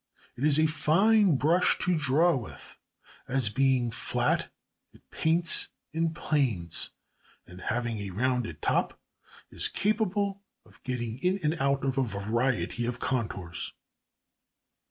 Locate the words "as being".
3.27-3.91